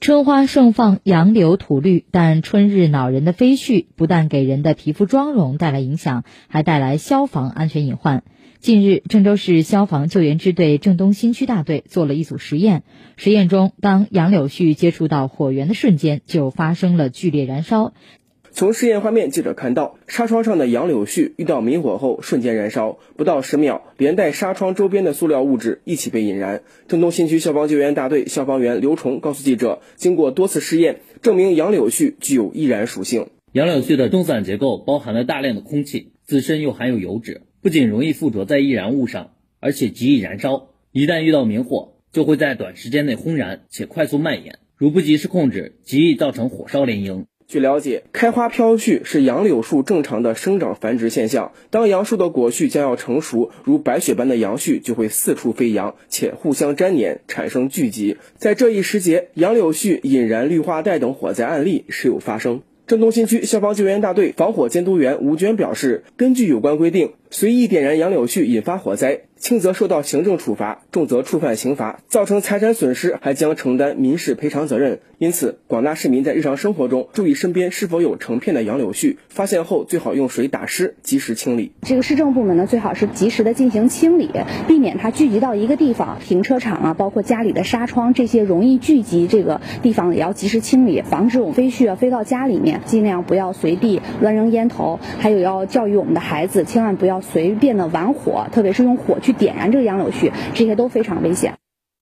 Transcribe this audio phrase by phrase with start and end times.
[0.00, 8.22] 春花盛放，杨柳吐绿，但春日恼人的飞絮不但给人的皮肤妆容带来影响，还带来消防安全隐患。
[8.60, 12.82] 近日，郑州市消防救援支队郑东新区大队做了一组实验。
[13.18, 17.92] 实验中，当杨柳絮接触到火源的瞬间，就发生了剧烈燃烧。
[18.52, 26.62] 从试验画面，记者看到纱窗上的杨柳絮遇到明火后瞬间燃烧，不到十秒，连带纱窗周边的塑料物质一起被引燃。
[26.88, 33.28] 郑东新区消防救援大队消防员刘崇告诉记者，经过多次试验，证明杨柳絮具有易燃属性。
[33.52, 37.42] 杨柳絮的中散结构包含了大量的空气，自身又含有油脂。
[37.62, 40.68] 不仅容易附着在易燃物上，而且极易燃烧。
[40.92, 44.58] 一旦遇到明火，就会在短时间内轰燃且快速蔓延。
[44.76, 47.26] 如不及时控制，极易造成火烧连营。
[47.50, 51.50] 据了解，开花飘絮是杨柳树正常的生长繁殖现象。
[51.70, 58.18] 当杨树的果絮将要成熟，如白雪般的杨絮就会四处飞扬，且互相粘黏，产生聚集。
[58.36, 62.62] 在这一时节，杨柳絮引燃绿化带等火灾案例时有发生。
[62.86, 69.20] 郑东新区消防救援大队防火监督员吴娟表示，根据有关规定，随意点燃杨柳絮引发火灾。
[69.40, 75.00] 轻则受到行政处罚，重则触犯刑罚，造成财产损失还将承担民事赔偿责任。
[75.16, 81.72] 因此，广大市民在日常生活中注意身边是否有成片的杨柳絮，发现后最好用水打湿，及时清理。
[81.80, 84.30] 这个市政部门呢，最好是及时的进行清理，
[84.68, 86.18] 避免它聚集到一个地方。
[86.20, 92.82] 停车场啊，包括家里的纱窗这些容易聚集这个地方也要及时清理，防止我们飞絮啊飞到家里面。
[92.84, 99.32] 尽量不要随地乱扔烟头，还有要教育我们的孩子，千万不要随便的玩火，特别是用火去。
[99.32, 101.59] 点燃这个杨柳絮，这些都非常危险。